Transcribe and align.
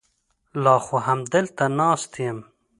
لا 0.63 0.75
خو 0.85 0.95
همدلته 1.07 1.65
ناست 1.77 2.13
یم. 2.25 2.39